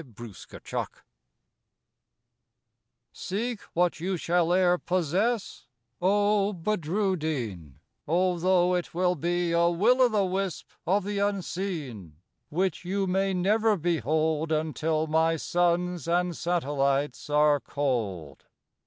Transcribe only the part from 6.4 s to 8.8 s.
Badruddin, Although